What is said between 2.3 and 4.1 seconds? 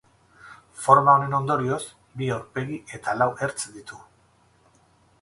aurpegi eta lau ertz ditu.